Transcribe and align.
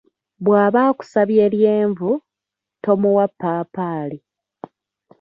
"Bw'aba 0.43 0.79
akusabye 0.89 1.45
lyenvu, 1.53 2.11
tomuwa 2.83 3.25
ppaapaali." 3.31 4.17